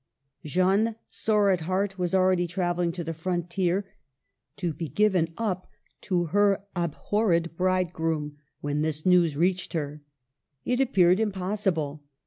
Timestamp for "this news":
8.81-9.37